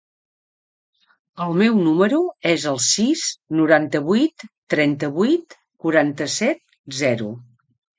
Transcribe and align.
El 1.45 1.53
meu 1.63 1.77
número 1.89 2.23
es 2.53 2.67
el 2.73 2.81
sis, 2.87 3.29
noranta-vuit, 3.61 4.49
trenta-vuit, 4.77 5.63
quaranta-set, 5.87 6.69
zero. 7.07 7.35